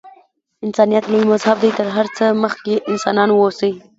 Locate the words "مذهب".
1.31-1.57